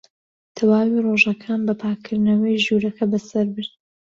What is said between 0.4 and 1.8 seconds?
تەواوی ڕۆژەکەم بە